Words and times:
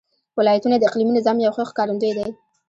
ولایتونه 0.39 0.75
د 0.77 0.83
اقلیمي 0.89 1.13
نظام 1.19 1.37
یو 1.39 1.53
ښه 1.55 1.63
ښکارندوی 1.69 2.11
دی. 2.17 2.27